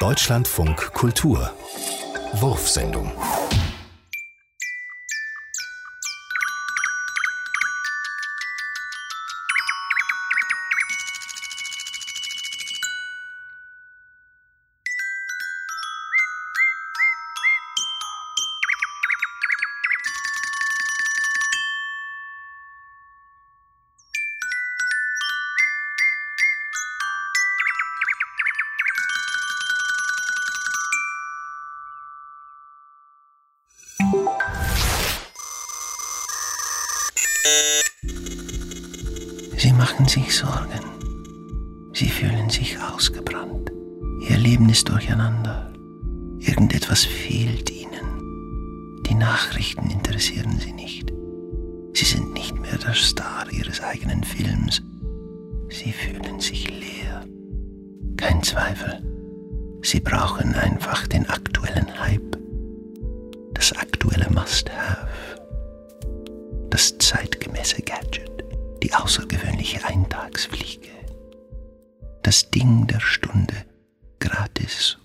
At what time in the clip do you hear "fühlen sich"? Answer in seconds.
42.08-42.78, 55.92-56.68